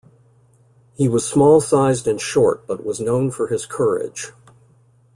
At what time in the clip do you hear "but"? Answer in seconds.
2.65-2.83